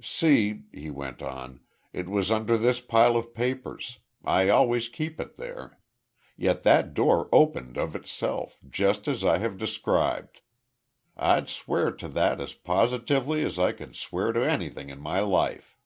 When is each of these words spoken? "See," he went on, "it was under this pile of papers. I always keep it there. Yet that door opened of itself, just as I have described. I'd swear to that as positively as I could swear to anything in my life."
"See," 0.00 0.66
he 0.72 0.88
went 0.88 1.20
on, 1.20 1.62
"it 1.92 2.08
was 2.08 2.30
under 2.30 2.56
this 2.56 2.80
pile 2.80 3.16
of 3.16 3.34
papers. 3.34 3.98
I 4.24 4.48
always 4.48 4.88
keep 4.88 5.18
it 5.18 5.36
there. 5.36 5.80
Yet 6.36 6.62
that 6.62 6.94
door 6.94 7.28
opened 7.32 7.76
of 7.76 7.96
itself, 7.96 8.60
just 8.68 9.08
as 9.08 9.24
I 9.24 9.38
have 9.38 9.58
described. 9.58 10.42
I'd 11.16 11.48
swear 11.48 11.90
to 11.90 12.06
that 12.06 12.40
as 12.40 12.54
positively 12.54 13.42
as 13.42 13.58
I 13.58 13.72
could 13.72 13.96
swear 13.96 14.30
to 14.32 14.48
anything 14.48 14.90
in 14.90 15.00
my 15.00 15.18
life." 15.18 15.76